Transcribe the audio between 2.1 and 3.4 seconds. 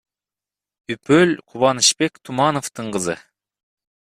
Тумановдун кызы.